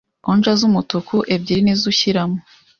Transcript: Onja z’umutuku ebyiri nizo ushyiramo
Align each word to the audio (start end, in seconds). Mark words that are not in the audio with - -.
Onja 0.29 0.53
z’umutuku 0.59 1.15
ebyiri 1.33 1.61
nizo 1.63 1.85
ushyiramo 1.93 2.37